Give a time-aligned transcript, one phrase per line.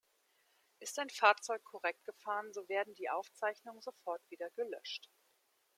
[0.79, 5.11] Ist ein Fahrzeug korrekt gefahren, so werden die Aufzeichnungen sofort wieder gelöscht.